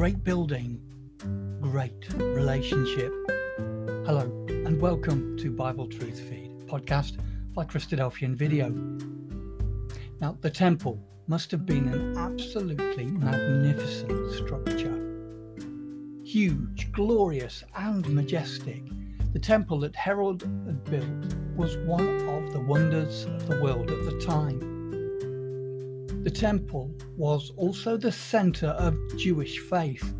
great 0.00 0.24
building, 0.24 0.80
great 1.60 2.06
relationship. 2.14 3.12
Hello, 4.06 4.46
and 4.48 4.80
welcome 4.80 5.36
to 5.36 5.50
Bible 5.50 5.86
Truth 5.86 6.20
Feed, 6.20 6.66
podcast 6.66 7.18
by 7.52 7.66
Christadelphian 7.66 8.34
Video. 8.34 8.70
Now, 10.18 10.38
the 10.40 10.48
temple 10.48 10.98
must 11.26 11.50
have 11.50 11.66
been 11.66 11.86
an 11.88 12.16
absolutely 12.16 13.04
magnificent 13.04 14.32
structure. 14.32 14.98
Huge, 16.24 16.90
glorious, 16.92 17.62
and 17.76 18.08
majestic, 18.08 18.82
the 19.34 19.38
temple 19.38 19.80
that 19.80 19.94
Herod 19.94 20.40
had 20.64 20.82
built 20.84 21.34
was 21.54 21.76
one 21.76 22.26
of 22.26 22.54
the 22.54 22.60
wonders 22.60 23.26
of 23.26 23.46
the 23.46 23.60
world 23.60 23.90
at 23.90 24.02
the 24.06 24.18
time. 24.18 24.79
The 26.22 26.30
temple 26.30 26.94
was 27.16 27.50
also 27.56 27.96
the 27.96 28.12
centre 28.12 28.68
of 28.68 28.94
Jewish 29.16 29.58
faith. 29.58 30.14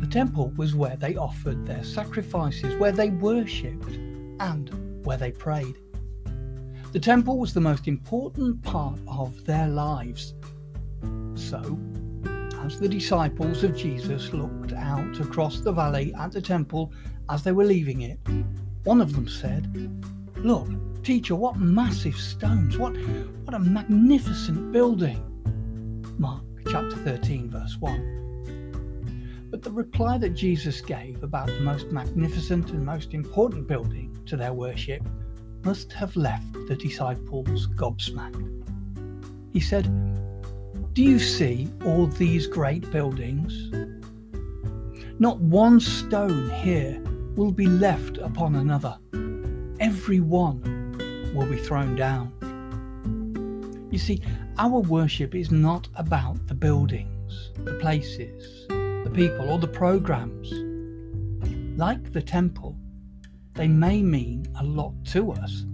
The 0.00 0.06
temple 0.06 0.52
was 0.56 0.74
where 0.74 0.96
they 0.96 1.16
offered 1.16 1.64
their 1.64 1.82
sacrifices, 1.82 2.76
where 2.76 2.92
they 2.92 3.08
worshipped, 3.08 3.88
and 4.40 4.70
where 5.06 5.16
they 5.16 5.32
prayed. 5.32 5.78
The 6.92 7.00
temple 7.00 7.38
was 7.38 7.54
the 7.54 7.60
most 7.60 7.88
important 7.88 8.62
part 8.62 9.00
of 9.08 9.44
their 9.46 9.66
lives. 9.66 10.34
So, 11.34 11.78
as 12.62 12.78
the 12.78 12.88
disciples 12.88 13.64
of 13.64 13.74
Jesus 13.74 14.32
looked 14.34 14.74
out 14.74 15.20
across 15.20 15.60
the 15.60 15.72
valley 15.72 16.12
at 16.14 16.32
the 16.32 16.42
temple 16.42 16.92
as 17.30 17.42
they 17.42 17.52
were 17.52 17.64
leaving 17.64 18.02
it, 18.02 18.18
one 18.84 19.00
of 19.00 19.14
them 19.14 19.26
said, 19.26 19.66
Look, 20.36 20.68
teacher, 21.04 21.34
what 21.34 21.56
massive 21.56 22.16
stones! 22.16 22.78
What, 22.78 22.96
what 23.44 23.54
a 23.54 23.58
magnificent 23.58 24.72
building! 24.72 25.22
Mark 26.18 26.42
chapter 26.70 26.96
13, 26.96 27.50
verse 27.50 27.76
1. 27.78 29.48
But 29.50 29.62
the 29.62 29.70
reply 29.70 30.16
that 30.18 30.30
Jesus 30.30 30.80
gave 30.80 31.22
about 31.22 31.48
the 31.48 31.60
most 31.60 31.92
magnificent 31.92 32.70
and 32.70 32.84
most 32.84 33.12
important 33.12 33.68
building 33.68 34.18
to 34.26 34.36
their 34.36 34.54
worship 34.54 35.02
must 35.62 35.92
have 35.92 36.16
left 36.16 36.52
the 36.68 36.74
disciples 36.74 37.68
gobsmacked. 37.68 38.50
He 39.52 39.60
said, 39.60 39.84
Do 40.94 41.02
you 41.02 41.18
see 41.18 41.70
all 41.84 42.06
these 42.06 42.46
great 42.46 42.90
buildings? 42.90 43.70
Not 45.18 45.38
one 45.38 45.80
stone 45.80 46.48
here 46.50 46.98
will 47.36 47.52
be 47.52 47.66
left 47.66 48.16
upon 48.18 48.54
another 48.54 48.98
every 49.80 50.20
one 50.20 50.73
will 51.34 51.46
be 51.46 51.56
thrown 51.56 51.96
down. 51.96 52.32
You 53.90 53.98
see, 53.98 54.22
our 54.58 54.80
worship 54.80 55.34
is 55.34 55.50
not 55.50 55.88
about 55.96 56.46
the 56.46 56.54
buildings, 56.54 57.50
the 57.58 57.74
places, 57.74 58.66
the 58.68 59.10
people, 59.12 59.50
or 59.50 59.58
the 59.58 59.68
programs. 59.68 60.52
Like 61.78 62.12
the 62.12 62.22
temple, 62.22 62.76
they 63.54 63.68
may 63.68 64.02
mean 64.02 64.46
a 64.58 64.64
lot 64.64 64.94
to 65.06 65.32
us, 65.32 65.64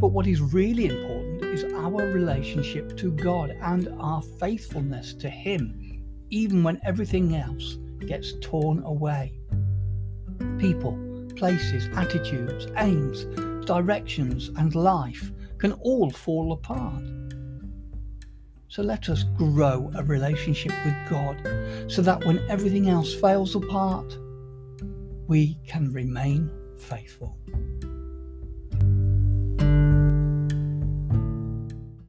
but 0.00 0.08
what 0.08 0.26
is 0.26 0.40
really 0.40 0.86
important 0.86 1.44
is 1.44 1.64
our 1.74 2.06
relationship 2.12 2.96
to 2.98 3.10
God 3.10 3.56
and 3.62 3.88
our 3.98 4.22
faithfulness 4.22 5.14
to 5.14 5.28
Him, 5.28 6.04
even 6.30 6.62
when 6.62 6.80
everything 6.84 7.36
else 7.36 7.78
gets 8.06 8.34
torn 8.40 8.82
away. 8.84 9.38
People 10.58 10.98
places, 11.40 11.88
attitudes, 11.96 12.66
aims, 12.76 13.24
directions, 13.70 14.48
and 14.56 14.74
life 14.74 15.30
can 15.58 15.74
all 15.74 16.10
fall 16.10 16.50
apart. 16.50 17.04
So 18.66 18.82
let 18.82 19.08
us 19.08 19.22
grow 19.36 19.92
a 19.94 20.02
relationship 20.02 20.72
with 20.84 20.96
God 21.08 21.36
so 21.86 22.02
that 22.02 22.24
when 22.24 22.40
everything 22.48 22.88
else 22.88 23.14
fails 23.14 23.54
apart, 23.54 24.18
we 25.28 25.56
can 25.68 25.92
remain 25.92 26.50
faithful. 26.78 27.36